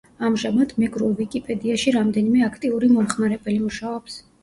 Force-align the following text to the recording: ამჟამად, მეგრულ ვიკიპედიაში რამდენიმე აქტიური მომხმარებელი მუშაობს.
ამჟამად, 0.27 0.73
მეგრულ 0.83 1.13
ვიკიპედიაში 1.19 1.95
რამდენიმე 1.99 2.43
აქტიური 2.51 2.93
მომხმარებელი 2.99 3.65
მუშაობს. 3.71 4.23